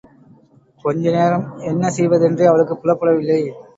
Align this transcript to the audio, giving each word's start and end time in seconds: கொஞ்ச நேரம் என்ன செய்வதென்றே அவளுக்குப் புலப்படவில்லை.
கொஞ்ச 0.85 1.03
நேரம் 1.11 1.45
என்ன 1.63 1.91
செய்வதென்றே 1.91 2.45
அவளுக்குப் 2.45 2.81
புலப்படவில்லை. 2.81 3.39